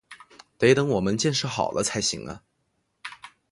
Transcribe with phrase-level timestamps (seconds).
[0.57, 2.41] 得等我们建设好了才行啊